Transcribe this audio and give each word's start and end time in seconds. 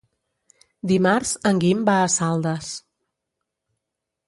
Dimarts 0.91 1.33
en 1.51 1.61
Guim 1.65 1.85
va 1.91 1.99
a 2.05 2.09
Saldes. 2.15 2.73